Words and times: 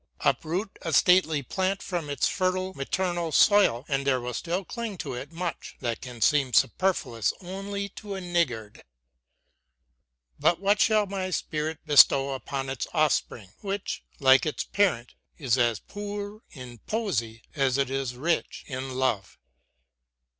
Uproot 0.21 0.79
a 0.81 0.93
stately 0.93 1.43
plant 1.43 1.83
from 1.83 2.09
its 2.09 2.27
fertile, 2.27 2.73
maternal 2.73 3.31
soil, 3.31 3.85
and 3.87 4.07
there 4.07 4.19
will 4.19 4.33
still 4.33 4.65
cling 4.65 4.93
lovingly 4.93 4.97
to 4.97 5.13
it 5.13 5.31
much 5.31 5.75
that 5.79 6.01
can 6.01 6.21
seem 6.21 6.53
superfluous 6.53 7.31
only 7.39 7.87
to 7.89 8.15
a 8.15 8.19
niggard. 8.19 8.83
But 10.39 10.59
what 10.59 10.81
shall 10.81 11.05
my 11.05 11.29
spirit 11.29 11.85
bestow 11.85 12.31
upon 12.33 12.67
its 12.67 12.87
offspring, 12.95 13.51
which, 13.59 14.03
like 14.19 14.47
its 14.47 14.63
parent, 14.63 15.13
is 15.37 15.59
as 15.59 15.77
poor 15.79 16.41
in 16.49 16.79
poesy 16.87 17.43
as 17.53 17.77
it 17.77 17.91
is 17.91 18.15
rich 18.15 18.63
in 18.67 18.95
love? 18.95 19.37